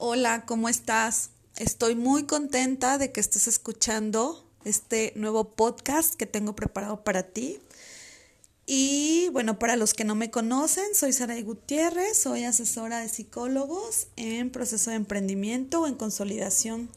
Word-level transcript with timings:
Hola, 0.00 0.44
¿cómo 0.46 0.68
estás? 0.68 1.30
Estoy 1.56 1.96
muy 1.96 2.22
contenta 2.22 2.98
de 2.98 3.10
que 3.10 3.18
estés 3.18 3.48
escuchando 3.48 4.48
este 4.64 5.12
nuevo 5.16 5.56
podcast 5.56 6.14
que 6.14 6.24
tengo 6.24 6.54
preparado 6.54 7.02
para 7.02 7.24
ti. 7.24 7.58
Y 8.64 9.28
bueno, 9.32 9.58
para 9.58 9.74
los 9.74 9.94
que 9.94 10.04
no 10.04 10.14
me 10.14 10.30
conocen, 10.30 10.94
soy 10.94 11.12
Saray 11.12 11.42
Gutiérrez, 11.42 12.16
soy 12.16 12.44
asesora 12.44 13.00
de 13.00 13.08
psicólogos 13.08 14.06
en 14.14 14.50
proceso 14.50 14.90
de 14.90 14.96
emprendimiento 14.96 15.80
o 15.80 15.88
en 15.88 15.96
consolidación 15.96 16.88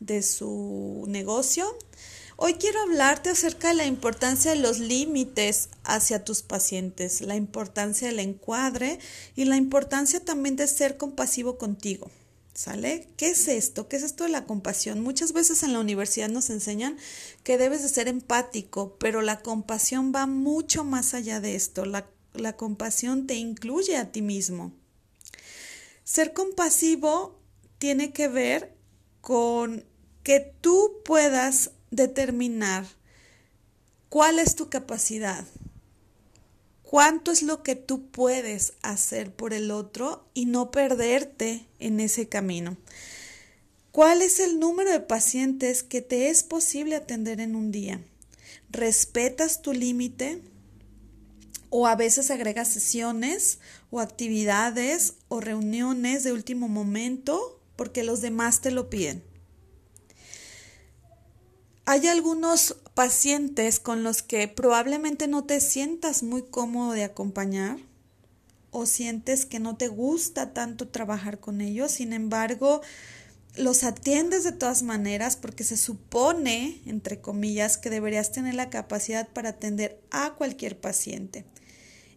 de 0.00 0.24
su 0.24 1.04
negocio. 1.06 1.64
Hoy 2.34 2.54
quiero 2.54 2.82
hablarte 2.82 3.30
acerca 3.30 3.68
de 3.68 3.74
la 3.74 3.86
importancia 3.86 4.50
de 4.50 4.58
los 4.58 4.80
límites 4.80 5.68
hacia 5.84 6.24
tus 6.24 6.42
pacientes, 6.42 7.20
la 7.20 7.36
importancia 7.36 8.08
del 8.08 8.18
encuadre 8.18 8.98
y 9.36 9.44
la 9.44 9.54
importancia 9.54 10.18
también 10.24 10.56
de 10.56 10.66
ser 10.66 10.96
compasivo 10.96 11.56
contigo. 11.56 12.10
¿Sale? 12.58 13.06
¿Qué 13.16 13.28
es 13.28 13.46
esto? 13.46 13.86
¿Qué 13.86 13.94
es 13.94 14.02
esto 14.02 14.24
de 14.24 14.30
la 14.30 14.44
compasión? 14.44 14.98
Muchas 14.98 15.32
veces 15.32 15.62
en 15.62 15.72
la 15.72 15.78
universidad 15.78 16.28
nos 16.28 16.50
enseñan 16.50 16.96
que 17.44 17.56
debes 17.56 17.82
de 17.82 17.88
ser 17.88 18.08
empático, 18.08 18.96
pero 18.98 19.22
la 19.22 19.42
compasión 19.42 20.12
va 20.12 20.26
mucho 20.26 20.82
más 20.82 21.14
allá 21.14 21.40
de 21.40 21.54
esto. 21.54 21.84
La, 21.84 22.10
la 22.34 22.56
compasión 22.56 23.28
te 23.28 23.36
incluye 23.36 23.96
a 23.96 24.10
ti 24.10 24.22
mismo. 24.22 24.72
Ser 26.02 26.32
compasivo 26.32 27.38
tiene 27.78 28.12
que 28.12 28.26
ver 28.26 28.74
con 29.20 29.84
que 30.24 30.40
tú 30.60 31.00
puedas 31.04 31.70
determinar 31.92 32.84
cuál 34.08 34.40
es 34.40 34.56
tu 34.56 34.68
capacidad, 34.68 35.44
cuánto 36.88 37.32
es 37.32 37.42
lo 37.42 37.62
que 37.62 37.76
tú 37.76 38.06
puedes 38.06 38.72
hacer 38.80 39.30
por 39.30 39.52
el 39.52 39.70
otro 39.70 40.26
y 40.32 40.46
no 40.46 40.70
perderte 40.70 41.66
en 41.80 42.00
ese 42.00 42.30
camino. 42.30 42.78
¿Cuál 43.92 44.22
es 44.22 44.40
el 44.40 44.58
número 44.58 44.90
de 44.90 45.00
pacientes 45.00 45.82
que 45.82 46.00
te 46.00 46.30
es 46.30 46.42
posible 46.42 46.96
atender 46.96 47.40
en 47.40 47.56
un 47.56 47.72
día? 47.72 48.00
¿Respetas 48.70 49.60
tu 49.60 49.74
límite? 49.74 50.40
¿O 51.68 51.86
a 51.86 51.94
veces 51.94 52.30
agregas 52.30 52.68
sesiones 52.68 53.58
o 53.90 54.00
actividades 54.00 55.12
o 55.28 55.42
reuniones 55.42 56.24
de 56.24 56.32
último 56.32 56.68
momento 56.68 57.60
porque 57.76 58.02
los 58.02 58.22
demás 58.22 58.62
te 58.62 58.70
lo 58.70 58.88
piden? 58.88 59.22
Hay 61.84 62.06
algunos 62.06 62.76
pacientes 62.98 63.78
con 63.78 64.02
los 64.02 64.24
que 64.24 64.48
probablemente 64.48 65.28
no 65.28 65.44
te 65.44 65.60
sientas 65.60 66.24
muy 66.24 66.42
cómodo 66.42 66.90
de 66.90 67.04
acompañar 67.04 67.78
o 68.72 68.86
sientes 68.86 69.46
que 69.46 69.60
no 69.60 69.76
te 69.76 69.86
gusta 69.86 70.52
tanto 70.52 70.88
trabajar 70.88 71.38
con 71.38 71.60
ellos, 71.60 71.92
sin 71.92 72.12
embargo, 72.12 72.80
los 73.54 73.84
atiendes 73.84 74.42
de 74.42 74.50
todas 74.50 74.82
maneras 74.82 75.36
porque 75.36 75.62
se 75.62 75.76
supone, 75.76 76.82
entre 76.86 77.20
comillas, 77.20 77.76
que 77.76 77.88
deberías 77.88 78.32
tener 78.32 78.54
la 78.54 78.68
capacidad 78.68 79.28
para 79.28 79.50
atender 79.50 80.02
a 80.10 80.34
cualquier 80.34 80.80
paciente. 80.80 81.44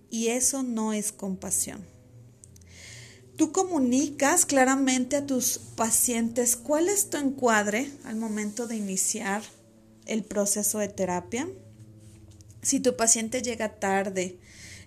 Y 0.10 0.30
eso 0.30 0.64
no 0.64 0.94
es 0.94 1.12
compasión. 1.12 1.86
Tú 3.36 3.52
comunicas 3.52 4.48
claramente 4.48 5.16
a 5.16 5.28
tus 5.28 5.60
pacientes 5.60 6.56
cuál 6.56 6.90
es 6.90 7.12
tu 7.12 7.18
encuadre 7.18 7.92
al 8.04 8.16
momento 8.16 8.66
de 8.66 8.78
iniciar 8.78 9.44
el 10.12 10.24
proceso 10.24 10.80
de 10.80 10.90
terapia. 10.90 11.48
Si 12.62 12.80
tu 12.80 12.96
paciente 12.96 13.42
llega 13.42 13.80
tarde, 13.80 14.38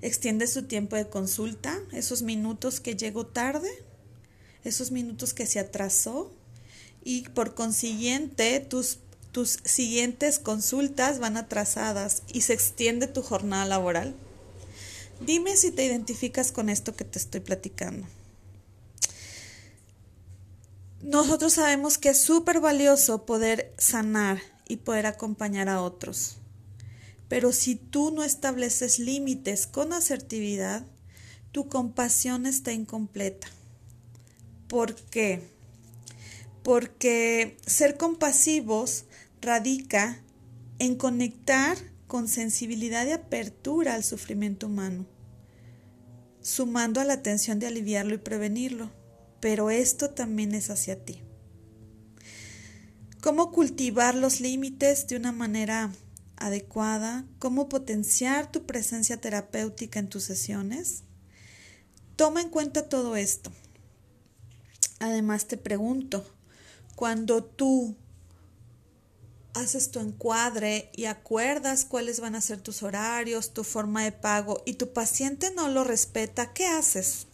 extiende 0.03 0.47
su 0.47 0.65
tiempo 0.65 0.97
de 0.97 1.09
consulta, 1.09 1.81
esos 1.93 2.23
minutos 2.23 2.81
que 2.81 2.95
llegó 2.95 3.27
tarde, 3.27 3.71
esos 4.65 4.91
minutos 4.91 5.35
que 5.35 5.47
se 5.47 5.59
atrasó 5.59 6.31
y 7.03 7.23
por 7.31 7.55
consiguiente 7.55 8.61
tus, 8.61 8.99
tus 9.33 9.61
siguientes 9.65 10.39
consultas 10.39 11.19
van 11.19 11.37
atrasadas 11.37 12.23
y 12.33 12.43
se 12.43 12.53
extiende 12.53 13.07
tu 13.07 13.23
jornada 13.23 13.65
laboral. 13.65 14.15
Dime 15.21 15.57
si 15.57 15.71
te 15.71 15.85
identificas 15.85 16.53
con 16.53 16.69
esto 16.69 16.95
que 16.95 17.05
te 17.05 17.19
estoy 17.19 17.41
platicando. 17.41 18.07
Nosotros 21.03 21.55
sabemos 21.55 21.99
que 21.99 22.11
es 22.11 22.21
súper 22.21 22.61
valioso 22.61 23.27
poder 23.27 23.75
sanar 23.77 24.54
y 24.69 24.79
poder 24.79 25.07
acompañar 25.07 25.69
a 25.69 25.83
otros. 25.83 26.39
Pero 27.29 27.53
si 27.53 27.75
tú 27.75 28.11
no 28.11 28.23
estableces 28.23 28.99
límites 28.99 29.67
con 29.67 29.93
asertividad, 29.93 30.87
tu 31.53 31.69
compasión 31.69 32.47
está 32.47 32.73
incompleta. 32.73 33.49
¿Por 34.69 34.95
qué? 34.95 35.43
Porque 36.63 37.57
ser 37.67 37.97
compasivos 37.97 39.05
radica 39.41 40.21
en 40.79 40.97
conectar 40.97 41.77
con 42.07 42.29
sensibilidad 42.29 43.07
y 43.07 43.13
apertura 43.13 43.95
al 43.95 44.05
sufrimiento 44.05 44.67
humano, 44.67 45.07
sumando 46.41 47.01
a 47.01 47.05
la 47.05 47.15
atención 47.15 47.59
de 47.59 47.67
aliviarlo 47.67 48.15
y 48.15 48.19
prevenirlo. 48.19 48.91
Pero 49.41 49.71
esto 49.71 50.11
también 50.11 50.55
es 50.55 50.71
hacia 50.71 51.05
ti 51.05 51.24
cómo 53.25 53.53
cultivar 53.53 54.15
los 54.15 54.41
límites 54.43 55.07
de 55.07 55.17
una 55.17 55.33
manera 55.33 55.91
adecuada, 56.37 57.25
cómo 57.39 57.71
potenciar 57.71 58.53
tu 58.53 58.67
presencia 58.67 59.19
terapéutica 59.19 59.99
en 59.99 60.11
tus 60.11 60.25
sesiones. 60.25 61.05
Toma 62.17 62.43
en 62.43 62.51
cuenta 62.51 62.87
todo 62.87 63.17
esto. 63.17 63.51
Además 65.01 65.47
te 65.47 65.57
pregunto, 65.57 66.23
cuando 66.97 67.43
tú 67.43 67.97
haces 69.55 69.91
tu 69.91 70.01
encuadre 70.01 70.91
y 70.95 71.07
acuerdas 71.07 71.87
cuáles 71.87 72.21
van 72.21 72.35
a 72.35 72.43
ser 72.43 72.61
tus 72.61 72.83
horarios, 72.83 73.55
tu 73.55 73.65
forma 73.65 74.05
de 74.05 74.13
pago 74.13 74.63
y 74.67 74.75
tu 74.75 74.93
paciente 74.93 75.51
no 75.57 75.71
lo 75.71 75.83
respeta, 75.83 76.53
¿qué 76.53 76.67
haces? 76.67 77.27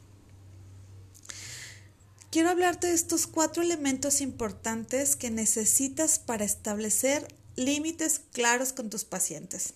Quiero 2.31 2.51
hablarte 2.51 2.87
de 2.87 2.95
estos 2.95 3.27
cuatro 3.27 3.61
elementos 3.61 4.21
importantes 4.21 5.17
que 5.17 5.33
necesitas 5.33 6.21
para 6.21 6.45
establecer 6.45 7.27
límites 7.57 8.21
claros 8.31 8.73
con 8.73 8.89
tus 8.89 9.05
pacientes. 9.05 9.75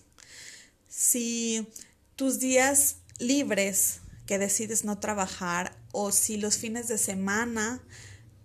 Si 0.87 1.67
tus 2.15 2.39
días 2.39 2.95
libres 3.19 3.99
que 4.25 4.39
decides 4.39 4.85
no 4.85 4.99
trabajar 4.99 5.77
o 5.91 6.13
si 6.13 6.37
los 6.37 6.57
fines 6.57 6.87
de 6.87 6.97
semana 6.97 7.83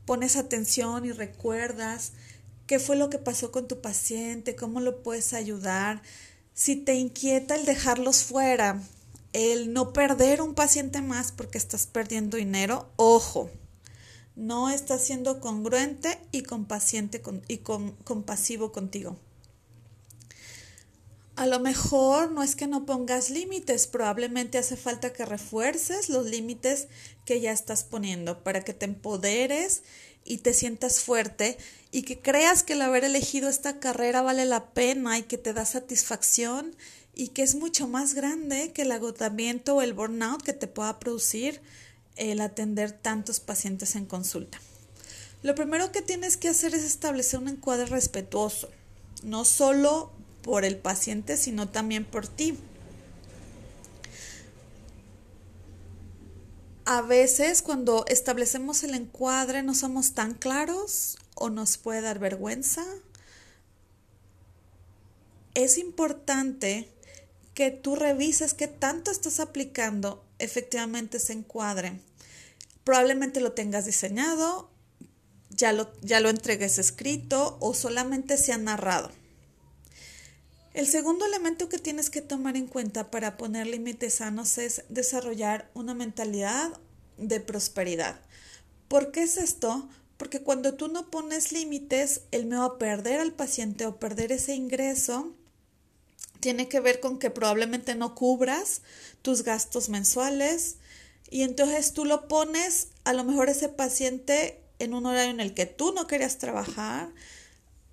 pones 0.07 0.35
atención 0.35 1.05
y 1.05 1.13
recuerdas 1.13 2.11
qué 2.67 2.81
fue 2.81 2.97
lo 2.97 3.11
que 3.11 3.19
pasó 3.19 3.53
con 3.53 3.69
tu 3.69 3.81
paciente, 3.81 4.57
cómo 4.57 4.81
lo 4.81 5.05
puedes 5.05 5.35
ayudar, 5.35 6.03
si 6.53 6.75
te 6.75 6.95
inquieta 6.95 7.55
el 7.55 7.65
dejarlos 7.65 8.25
fuera, 8.25 8.83
el 9.33 9.73
no 9.73 9.93
perder 9.93 10.43
un 10.43 10.57
paciente 10.57 11.01
más 11.01 11.31
porque 11.31 11.59
estás 11.59 11.87
perdiendo 11.87 12.39
dinero, 12.39 12.91
ojo, 12.97 13.51
no 14.37 14.71
estás 14.71 15.05
siendo 15.05 15.41
congruente 15.41 16.19
y 16.33 16.43
y 17.49 17.59
compasivo 17.59 18.73
contigo. 18.73 19.19
A 21.41 21.47
lo 21.47 21.59
mejor 21.59 22.31
no 22.33 22.43
es 22.43 22.55
que 22.55 22.67
no 22.67 22.85
pongas 22.85 23.31
límites, 23.31 23.87
probablemente 23.87 24.59
hace 24.59 24.77
falta 24.77 25.15
que 25.15 25.25
refuerces 25.25 26.11
los 26.11 26.27
límites 26.27 26.89
que 27.25 27.41
ya 27.41 27.51
estás 27.51 27.83
poniendo 27.83 28.45
para 28.45 28.61
que 28.61 28.75
te 28.75 28.85
empoderes 28.85 29.83
y 30.23 30.39
te 30.39 30.53
sientas 30.53 31.01
fuerte 31.01 31.57
y 31.91 32.03
que 32.03 32.21
creas 32.21 32.63
que 32.63 32.75
el 32.75 32.83
haber 32.83 33.05
elegido 33.05 33.49
esta 33.49 33.81
carrera 33.81 34.21
vale 34.21 34.45
la 34.45 34.75
pena 34.75 35.19
y 35.19 35.23
que 35.23 35.39
te 35.39 35.55
da 35.55 35.65
satisfacción 35.65 36.77
y 37.15 37.29
que 37.29 37.43
es 37.43 37.55
mucho 37.55 37.89
más 37.89 38.13
grande 38.13 38.73
que 38.73 38.83
el 38.83 38.93
agotamiento 38.93 39.77
o 39.77 39.83
el 39.83 39.95
burnout 39.95 40.43
que 40.43 40.53
te 40.53 40.67
pueda 40.67 40.99
producir 40.99 41.63
el 42.17 42.41
atender 42.41 42.93
tantos 42.93 43.41
pacientes 43.41 43.97
en 43.97 44.07
consulta. 44.07 44.59
Lo 45.43 45.55
primero 45.55 45.91
que 45.91 46.03
tienes 46.03 46.37
que 46.37 46.49
hacer 46.49 46.75
es 46.75 46.85
establecer 46.85 47.41
un 47.41 47.49
encuadre 47.49 47.87
respetuoso, 47.87 48.71
no 49.23 49.45
solo 49.45 50.13
por 50.43 50.65
el 50.65 50.77
paciente, 50.77 51.37
sino 51.37 51.69
también 51.69 52.05
por 52.05 52.27
ti. 52.27 52.59
A 56.85 57.03
veces 57.03 57.63
cuando 57.63 58.05
establecemos 58.09 58.83
el 58.83 58.95
encuadre 58.95 59.63
no 59.63 59.75
somos 59.75 60.13
tan 60.13 60.35
claros 60.35 61.19
o 61.35 61.49
nos 61.49 61.79
puede 61.79 62.01
dar 62.01 62.19
vergüenza. 62.19 62.85
Es 65.55 65.79
importante 65.79 66.89
que 67.55 67.71
tú 67.71 67.95
revises 67.95 68.55
qué 68.55 68.67
tanto 68.67 69.11
estás 69.11 69.41
aplicando 69.41 70.25
efectivamente 70.41 71.19
ese 71.19 71.33
encuadre 71.33 72.01
Probablemente 72.85 73.41
lo 73.41 73.53
tengas 73.53 73.85
diseñado, 73.85 74.71
ya 75.51 75.73
lo, 75.73 75.93
ya 76.03 76.21
lo 76.21 76.31
entregues 76.31 76.79
escrito 76.79 77.59
o 77.61 77.75
solamente 77.75 78.37
se 78.37 78.53
ha 78.53 78.59
narrado. 78.59 79.11
El 80.73 80.87
segundo 80.87 81.27
elemento 81.27 81.69
que 81.69 81.79
tienes 81.79 82.11
que 82.11 82.23
tomar 82.23 82.57
en 82.57 82.67
cuenta 82.67 83.11
para 83.11 83.37
poner 83.37 83.67
límites 83.67 84.15
sanos 84.15 84.57
es 84.59 84.85
desarrollar 84.89 85.71
una 85.75 85.95
mentalidad 85.95 86.73
de 87.19 87.41
prosperidad. 87.41 88.21
¿Por 88.89 89.11
qué 89.11 89.23
es 89.23 89.37
esto? 89.37 89.89
Porque 90.17 90.43
cuando 90.43 90.75
tú 90.75 90.89
no 90.89 91.11
pones 91.11 91.53
límites, 91.53 92.23
el 92.31 92.47
miedo 92.47 92.63
a 92.63 92.79
perder 92.79 93.21
al 93.21 93.33
paciente 93.33 93.87
o 93.87 93.99
perder 93.99 94.33
ese 94.33 94.55
ingreso 94.55 95.35
tiene 96.41 96.69
que 96.69 96.81
ver 96.81 97.01
con 97.01 97.19
que 97.19 97.31
probablemente 97.31 97.95
no 97.95 98.15
cubras 98.15 98.83
tus 99.23 99.43
gastos 99.43 99.89
mensuales 99.89 100.77
y 101.31 101.43
entonces 101.43 101.93
tú 101.93 102.05
lo 102.05 102.29
pones 102.29 102.89
a 103.05 103.13
lo 103.13 103.25
mejor 103.25 103.49
ese 103.49 103.69
paciente 103.69 104.61
en 104.79 104.95
un 104.95 105.07
horario 105.07 105.31
en 105.31 105.41
el 105.41 105.55
que 105.55 105.67
tú 105.67 105.93
no 105.93 106.07
querías 106.07 106.39
trabajar 106.39 107.11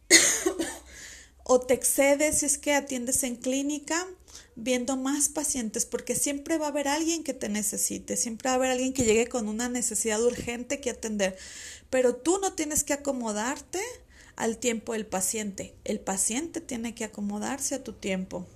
o 1.43 1.59
te 1.59 1.73
excedes 1.73 2.39
si 2.39 2.45
es 2.45 2.57
que 2.57 2.73
atiendes 2.73 3.23
en 3.23 3.35
clínica 3.35 4.07
viendo 4.55 4.97
más 4.97 5.29
pacientes 5.29 5.85
porque 5.85 6.15
siempre 6.15 6.57
va 6.57 6.65
a 6.65 6.69
haber 6.69 6.87
alguien 6.87 7.23
que 7.23 7.35
te 7.35 7.47
necesite, 7.47 8.17
siempre 8.17 8.49
va 8.49 8.53
a 8.53 8.55
haber 8.55 8.71
alguien 8.71 8.93
que 8.93 9.03
llegue 9.03 9.27
con 9.27 9.47
una 9.47 9.69
necesidad 9.69 10.21
urgente 10.23 10.81
que 10.81 10.89
atender, 10.89 11.37
pero 11.91 12.15
tú 12.15 12.39
no 12.39 12.53
tienes 12.53 12.83
que 12.83 12.93
acomodarte 12.93 13.79
al 14.37 14.57
tiempo 14.57 14.93
del 14.93 15.05
paciente, 15.05 15.75
el 15.83 15.99
paciente 15.99 16.61
tiene 16.61 16.95
que 16.95 17.03
acomodarse 17.03 17.75
a 17.75 17.83
tu 17.83 17.91
tiempo. 17.91 18.47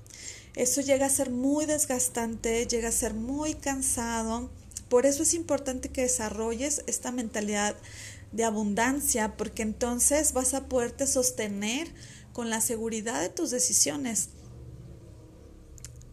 Eso 0.55 0.79
llega 0.79 1.07
a 1.07 1.09
ser 1.09 1.29
muy 1.29 1.65
desgastante, 1.65 2.65
llega 2.67 2.89
a 2.89 2.93
ser 2.93 3.13
muy 3.13 3.55
cansado, 3.55 4.49
por 4.89 5.05
eso 5.05 5.23
es 5.23 5.33
importante 5.33 5.89
que 5.89 6.01
desarrolles 6.01 6.83
esta 6.85 7.11
mentalidad 7.11 7.75
de 8.31 8.43
abundancia, 8.43 9.37
porque 9.37 9.61
entonces 9.63 10.33
vas 10.33 10.53
a 10.53 10.67
poderte 10.67 11.07
sostener 11.07 11.87
con 12.33 12.49
la 12.49 12.61
seguridad 12.61 13.21
de 13.21 13.29
tus 13.29 13.51
decisiones. 13.51 14.29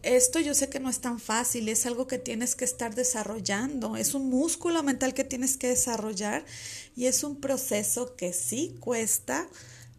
Esto 0.03 0.39
yo 0.39 0.53
sé 0.53 0.69
que 0.69 0.79
no 0.79 0.89
es 0.89 0.99
tan 0.99 1.19
fácil, 1.19 1.67
es 1.67 1.85
algo 1.85 2.07
que 2.07 2.17
tienes 2.17 2.55
que 2.55 2.63
estar 2.63 2.95
desarrollando, 2.95 3.97
es 3.97 4.13
un 4.13 4.29
músculo 4.29 4.81
mental 4.81 5.13
que 5.13 5.25
tienes 5.25 5.57
que 5.57 5.67
desarrollar 5.67 6.45
y 6.95 7.07
es 7.07 7.25
un 7.25 7.35
proceso 7.41 8.15
que 8.15 8.31
sí 8.31 8.77
cuesta, 8.79 9.49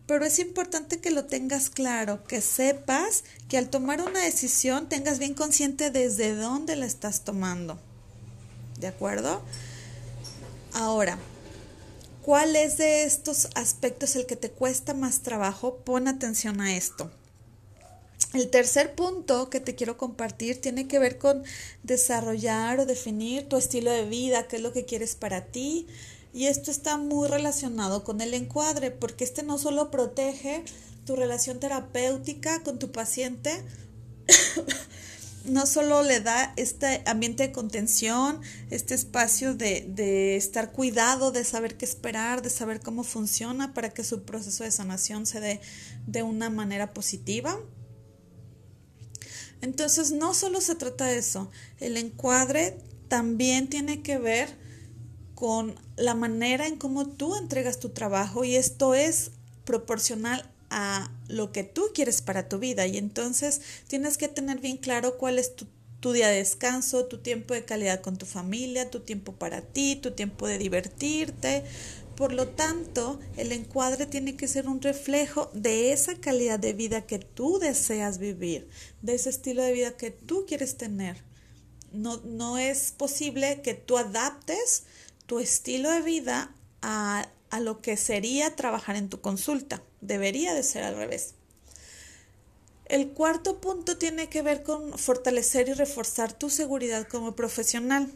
pero 0.06 0.24
es 0.24 0.38
importante 0.38 1.00
que 1.00 1.10
lo 1.10 1.26
tengas 1.26 1.68
claro, 1.68 2.24
que 2.24 2.40
sepas 2.40 3.24
que 3.48 3.58
al 3.58 3.68
tomar 3.68 4.00
una 4.00 4.20
decisión 4.20 4.88
tengas 4.88 5.18
bien 5.18 5.34
consciente 5.34 5.90
desde 5.90 6.34
dónde 6.34 6.76
la 6.76 6.86
estás 6.86 7.22
tomando. 7.22 7.78
¿De 8.78 8.86
acuerdo? 8.86 9.42
Ahora, 10.72 11.18
¿Cuál 12.22 12.54
es 12.54 12.76
de 12.76 13.04
estos 13.04 13.48
aspectos 13.54 14.14
el 14.14 14.26
que 14.26 14.36
te 14.36 14.50
cuesta 14.50 14.92
más 14.92 15.20
trabajo? 15.20 15.76
Pon 15.76 16.06
atención 16.06 16.60
a 16.60 16.76
esto. 16.76 17.10
El 18.32 18.48
tercer 18.48 18.94
punto 18.94 19.50
que 19.50 19.58
te 19.58 19.74
quiero 19.74 19.96
compartir 19.96 20.60
tiene 20.60 20.86
que 20.86 21.00
ver 21.00 21.18
con 21.18 21.42
desarrollar 21.82 22.78
o 22.78 22.86
definir 22.86 23.48
tu 23.48 23.56
estilo 23.56 23.90
de 23.90 24.04
vida, 24.04 24.46
qué 24.46 24.56
es 24.56 24.62
lo 24.62 24.72
que 24.72 24.84
quieres 24.84 25.16
para 25.16 25.46
ti. 25.46 25.88
Y 26.32 26.46
esto 26.46 26.70
está 26.70 26.96
muy 26.96 27.28
relacionado 27.28 28.04
con 28.04 28.20
el 28.20 28.34
encuadre, 28.34 28.92
porque 28.92 29.24
este 29.24 29.42
no 29.42 29.58
solo 29.58 29.90
protege 29.90 30.62
tu 31.04 31.16
relación 31.16 31.58
terapéutica 31.58 32.62
con 32.62 32.78
tu 32.78 32.92
paciente, 32.92 33.50
no 35.44 35.66
solo 35.66 36.04
le 36.04 36.20
da 36.20 36.52
este 36.56 37.02
ambiente 37.06 37.48
de 37.48 37.52
contención, 37.52 38.40
este 38.70 38.94
espacio 38.94 39.54
de, 39.54 39.84
de, 39.88 40.36
estar 40.36 40.70
cuidado, 40.70 41.32
de 41.32 41.42
saber 41.42 41.76
qué 41.76 41.84
esperar, 41.84 42.42
de 42.42 42.50
saber 42.50 42.78
cómo 42.78 43.02
funciona 43.02 43.74
para 43.74 43.90
que 43.90 44.04
su 44.04 44.22
proceso 44.22 44.62
de 44.62 44.70
sanación 44.70 45.26
se 45.26 45.40
dé 45.40 45.60
de 46.06 46.22
una 46.22 46.48
manera 46.48 46.94
positiva. 46.94 47.58
Entonces, 49.62 50.12
no 50.12 50.34
solo 50.34 50.60
se 50.60 50.74
trata 50.74 51.06
de 51.06 51.18
eso, 51.18 51.50
el 51.78 51.96
encuadre 51.96 52.78
también 53.08 53.68
tiene 53.68 54.02
que 54.02 54.18
ver 54.18 54.56
con 55.34 55.74
la 55.96 56.14
manera 56.14 56.66
en 56.66 56.76
cómo 56.76 57.06
tú 57.06 57.34
entregas 57.34 57.80
tu 57.80 57.88
trabajo 57.88 58.44
y 58.44 58.56
esto 58.56 58.94
es 58.94 59.30
proporcional 59.64 60.48
a 60.70 61.10
lo 61.28 61.50
que 61.50 61.64
tú 61.64 61.86
quieres 61.94 62.22
para 62.22 62.48
tu 62.48 62.58
vida 62.58 62.86
y 62.86 62.96
entonces 62.96 63.60
tienes 63.88 64.16
que 64.16 64.28
tener 64.28 64.58
bien 64.58 64.76
claro 64.76 65.18
cuál 65.18 65.38
es 65.38 65.54
tu, 65.56 65.66
día 66.12 66.28
de 66.28 66.36
descanso, 66.36 67.06
tu 67.06 67.18
tiempo 67.18 67.54
de 67.54 67.64
calidad 67.64 68.00
con 68.00 68.16
tu 68.16 68.26
familia, 68.26 68.90
tu 68.90 69.00
tiempo 69.00 69.32
para 69.32 69.60
ti, 69.60 69.96
tu 69.96 70.12
tiempo 70.12 70.46
de 70.46 70.58
divertirte. 70.58 71.64
Por 72.20 72.34
lo 72.34 72.48
tanto, 72.48 73.18
el 73.38 73.50
encuadre 73.50 74.04
tiene 74.04 74.36
que 74.36 74.46
ser 74.46 74.68
un 74.68 74.82
reflejo 74.82 75.50
de 75.54 75.92
esa 75.92 76.16
calidad 76.16 76.58
de 76.58 76.74
vida 76.74 77.06
que 77.06 77.18
tú 77.18 77.58
deseas 77.58 78.18
vivir, 78.18 78.68
de 79.00 79.14
ese 79.14 79.30
estilo 79.30 79.62
de 79.62 79.72
vida 79.72 79.96
que 79.96 80.10
tú 80.10 80.44
quieres 80.46 80.76
tener. 80.76 81.16
No, 81.92 82.18
no 82.18 82.58
es 82.58 82.92
posible 82.92 83.62
que 83.62 83.72
tú 83.72 83.96
adaptes 83.96 84.84
tu 85.24 85.38
estilo 85.38 85.90
de 85.90 86.02
vida 86.02 86.54
a 86.82 87.26
a 87.50 87.60
lo 87.60 87.80
que 87.80 87.96
sería 87.96 88.54
trabajar 88.54 88.96
en 88.96 89.08
tu 89.08 89.20
consulta. 89.20 89.82
Debería 90.00 90.54
de 90.54 90.62
ser 90.62 90.84
al 90.84 90.96
revés. 90.96 91.34
El 92.86 93.08
cuarto 93.08 93.62
punto 93.62 93.98
tiene 93.98 94.28
que 94.28 94.42
ver 94.42 94.62
con 94.62 94.98
fortalecer 94.98 95.68
y 95.68 95.72
reforzar 95.72 96.32
tu 96.32 96.50
seguridad 96.50 97.08
como 97.08 97.34
profesional. 97.34 98.12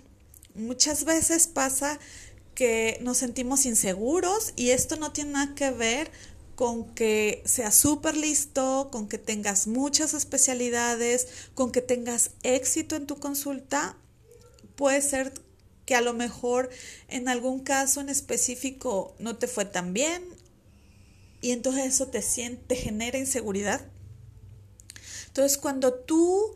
Muchas 0.55 1.05
veces 1.05 1.47
pasa 1.49 1.99
que 2.55 2.99
nos 3.03 3.19
sentimos 3.19 3.67
inseguros 3.67 4.53
y 4.57 4.71
esto 4.71 4.97
no 4.97 5.13
tiene 5.13 5.33
nada 5.33 5.55
que 5.55 5.71
ver 5.71 6.11
con 6.55 6.95
que 6.95 7.43
seas 7.45 7.75
súper 7.75 8.17
listo, 8.17 8.89
con 8.93 9.09
que 9.09 9.19
tengas 9.19 9.67
muchas 9.67 10.15
especialidades, 10.15 11.27
con 11.55 11.73
que 11.73 11.81
tengas 11.81 12.31
éxito 12.43 12.97
en 12.97 13.07
tu 13.07 13.19
consulta. 13.19 13.97
Puede 14.77 15.03
ser 15.03 15.33
que 15.85 15.95
a 15.95 16.01
lo 16.01 16.15
mejor 16.15 16.71
en 17.09 17.29
algún 17.29 17.61
caso 17.61 18.01
en 18.01 18.09
específico 18.09 19.15
no 19.19 19.37
te 19.37 19.49
fue 19.49 19.65
tan 19.65 19.93
bien 19.93 20.25
y 21.41 21.51
entonces 21.51 21.87
eso 21.87 22.07
te 22.09 22.23
siente, 22.23 22.77
genera 22.77 23.19
inseguridad. 23.19 23.87
Entonces 25.27 25.59
cuando 25.59 25.93
tú 25.93 26.55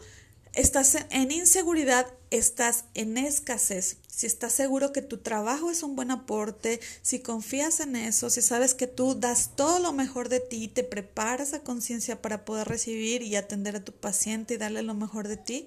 estás 0.54 0.96
en 1.10 1.30
inseguridad, 1.30 2.06
estás 2.30 2.84
en 2.94 3.18
escasez. 3.18 3.98
Si 4.18 4.26
estás 4.26 4.52
seguro 4.52 4.92
que 4.92 5.00
tu 5.00 5.18
trabajo 5.18 5.70
es 5.70 5.84
un 5.84 5.94
buen 5.94 6.10
aporte, 6.10 6.80
si 7.02 7.20
confías 7.20 7.78
en 7.78 7.94
eso, 7.94 8.30
si 8.30 8.42
sabes 8.42 8.74
que 8.74 8.88
tú 8.88 9.14
das 9.14 9.54
todo 9.54 9.78
lo 9.78 9.92
mejor 9.92 10.28
de 10.28 10.40
ti, 10.40 10.66
te 10.66 10.82
preparas 10.82 11.54
a 11.54 11.62
conciencia 11.62 12.20
para 12.20 12.44
poder 12.44 12.66
recibir 12.66 13.22
y 13.22 13.36
atender 13.36 13.76
a 13.76 13.84
tu 13.84 13.92
paciente 13.92 14.54
y 14.54 14.56
darle 14.56 14.82
lo 14.82 14.94
mejor 14.94 15.28
de 15.28 15.36
ti, 15.36 15.66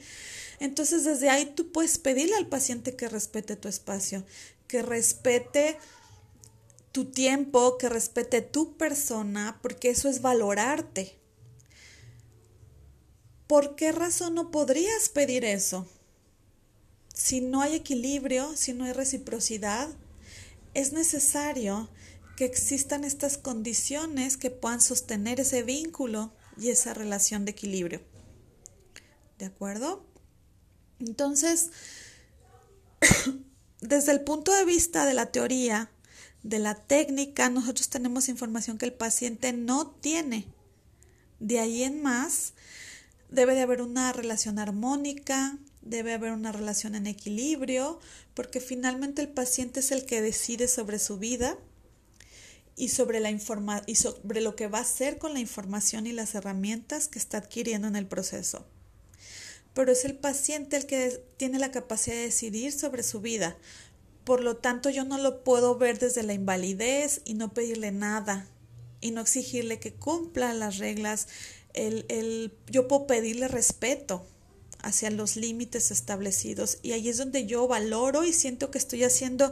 entonces 0.59 1.05
desde 1.05 1.29
ahí 1.29 1.45
tú 1.55 1.71
puedes 1.71 1.97
pedirle 1.97 2.35
al 2.35 2.45
paciente 2.45 2.97
que 2.97 3.07
respete 3.07 3.55
tu 3.55 3.69
espacio, 3.69 4.25
que 4.67 4.81
respete 4.81 5.77
tu 6.91 7.05
tiempo, 7.05 7.77
que 7.77 7.87
respete 7.87 8.41
tu 8.41 8.75
persona, 8.75 9.59
porque 9.61 9.91
eso 9.91 10.09
es 10.09 10.21
valorarte. 10.21 11.17
¿Por 13.47 13.77
qué 13.77 13.93
razón 13.93 14.35
no 14.35 14.51
podrías 14.51 15.07
pedir 15.07 15.45
eso? 15.45 15.87
Si 17.23 17.39
no 17.39 17.61
hay 17.61 17.75
equilibrio, 17.75 18.57
si 18.57 18.73
no 18.73 18.83
hay 18.83 18.93
reciprocidad, 18.93 19.87
es 20.73 20.91
necesario 20.91 21.87
que 22.35 22.45
existan 22.45 23.03
estas 23.03 23.37
condiciones 23.37 24.37
que 24.37 24.49
puedan 24.49 24.81
sostener 24.81 25.39
ese 25.39 25.61
vínculo 25.61 26.33
y 26.57 26.69
esa 26.69 26.95
relación 26.95 27.45
de 27.45 27.51
equilibrio. 27.51 28.01
¿De 29.37 29.45
acuerdo? 29.45 30.03
Entonces, 30.99 31.69
desde 33.81 34.13
el 34.13 34.21
punto 34.21 34.51
de 34.55 34.65
vista 34.65 35.05
de 35.05 35.13
la 35.13 35.27
teoría, 35.27 35.91
de 36.41 36.57
la 36.57 36.73
técnica, 36.73 37.51
nosotros 37.51 37.89
tenemos 37.89 38.29
información 38.29 38.79
que 38.79 38.87
el 38.87 38.93
paciente 38.93 39.53
no 39.53 39.91
tiene. 39.91 40.47
De 41.39 41.59
ahí 41.59 41.83
en 41.83 42.01
más, 42.01 42.53
debe 43.29 43.53
de 43.53 43.61
haber 43.61 43.83
una 43.83 44.11
relación 44.11 44.57
armónica, 44.57 45.59
debe 45.81 46.13
haber 46.13 46.31
una 46.31 46.51
relación 46.51 46.95
en 46.95 47.07
equilibrio, 47.07 47.99
porque 48.33 48.59
finalmente 48.59 49.21
el 49.21 49.29
paciente 49.29 49.79
es 49.79 49.91
el 49.91 50.05
que 50.05 50.21
decide 50.21 50.67
sobre 50.67 50.99
su 50.99 51.17
vida 51.17 51.57
y 52.75 52.89
sobre, 52.89 53.19
la 53.19 53.31
informa 53.31 53.81
y 53.85 53.95
sobre 53.95 54.41
lo 54.41 54.55
que 54.55 54.67
va 54.67 54.79
a 54.79 54.81
hacer 54.81 55.17
con 55.17 55.33
la 55.33 55.39
información 55.39 56.07
y 56.07 56.11
las 56.11 56.35
herramientas 56.35 57.07
que 57.07 57.19
está 57.19 57.39
adquiriendo 57.39 57.87
en 57.87 57.95
el 57.95 58.07
proceso 58.07 58.65
pero 59.73 59.91
es 59.91 60.05
el 60.05 60.15
paciente 60.15 60.77
el 60.77 60.85
que 60.85 61.23
tiene 61.37 61.59
la 61.59 61.71
capacidad 61.71 62.15
de 62.15 62.23
decidir 62.23 62.71
sobre 62.71 63.03
su 63.03 63.21
vida. 63.21 63.57
Por 64.23 64.41
lo 64.41 64.57
tanto, 64.57 64.89
yo 64.89 65.05
no 65.05 65.17
lo 65.17 65.43
puedo 65.43 65.77
ver 65.77 65.97
desde 65.99 66.23
la 66.23 66.33
invalidez 66.33 67.21
y 67.25 67.33
no 67.33 67.53
pedirle 67.53 67.91
nada 67.91 68.47
y 68.99 69.11
no 69.11 69.21
exigirle 69.21 69.79
que 69.79 69.93
cumpla 69.93 70.53
las 70.53 70.77
reglas. 70.77 71.27
El, 71.73 72.05
el, 72.09 72.53
yo 72.69 72.87
puedo 72.87 73.07
pedirle 73.07 73.47
respeto 73.47 74.25
hacia 74.83 75.09
los 75.11 75.35
límites 75.35 75.91
establecidos 75.91 76.77
y 76.81 76.93
ahí 76.93 77.09
es 77.09 77.17
donde 77.17 77.45
yo 77.45 77.67
valoro 77.67 78.23
y 78.23 78.33
siento 78.33 78.71
que 78.71 78.77
estoy 78.77 79.03
haciendo 79.03 79.51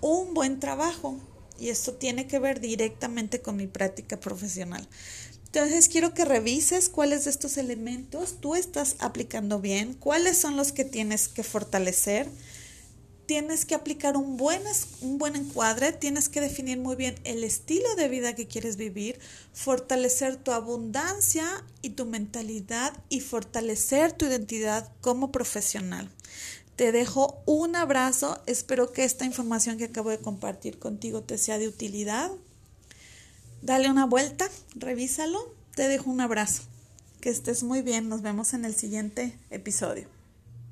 un 0.00 0.34
buen 0.34 0.60
trabajo 0.60 1.18
y 1.58 1.68
esto 1.68 1.94
tiene 1.94 2.26
que 2.26 2.38
ver 2.38 2.60
directamente 2.60 3.42
con 3.42 3.56
mi 3.56 3.66
práctica 3.66 4.18
profesional. 4.18 4.88
Entonces 5.46 5.88
quiero 5.88 6.14
que 6.14 6.24
revises 6.24 6.88
cuáles 6.88 7.24
de 7.24 7.30
estos 7.30 7.56
elementos 7.56 8.36
tú 8.40 8.54
estás 8.54 8.96
aplicando 9.00 9.60
bien, 9.60 9.94
cuáles 9.94 10.38
son 10.38 10.56
los 10.56 10.72
que 10.72 10.84
tienes 10.84 11.26
que 11.28 11.42
fortalecer. 11.42 12.28
Tienes 13.30 13.64
que 13.64 13.76
aplicar 13.76 14.16
un 14.16 14.36
buen, 14.36 14.60
un 15.02 15.16
buen 15.16 15.36
encuadre, 15.36 15.92
tienes 15.92 16.28
que 16.28 16.40
definir 16.40 16.78
muy 16.78 16.96
bien 16.96 17.14
el 17.22 17.44
estilo 17.44 17.94
de 17.94 18.08
vida 18.08 18.34
que 18.34 18.48
quieres 18.48 18.76
vivir, 18.76 19.20
fortalecer 19.52 20.34
tu 20.34 20.50
abundancia 20.50 21.46
y 21.80 21.90
tu 21.90 22.06
mentalidad 22.06 22.92
y 23.08 23.20
fortalecer 23.20 24.10
tu 24.10 24.26
identidad 24.26 24.90
como 25.00 25.30
profesional. 25.30 26.10
Te 26.74 26.90
dejo 26.90 27.40
un 27.46 27.76
abrazo, 27.76 28.42
espero 28.46 28.92
que 28.92 29.04
esta 29.04 29.26
información 29.26 29.78
que 29.78 29.84
acabo 29.84 30.10
de 30.10 30.18
compartir 30.18 30.80
contigo 30.80 31.22
te 31.22 31.38
sea 31.38 31.58
de 31.58 31.68
utilidad. 31.68 32.32
Dale 33.62 33.88
una 33.92 34.06
vuelta, 34.06 34.48
revísalo, 34.74 35.54
te 35.76 35.86
dejo 35.86 36.10
un 36.10 36.20
abrazo. 36.20 36.64
Que 37.20 37.30
estés 37.30 37.62
muy 37.62 37.82
bien, 37.82 38.08
nos 38.08 38.22
vemos 38.22 38.54
en 38.54 38.64
el 38.64 38.74
siguiente 38.74 39.38
episodio. 39.50 40.19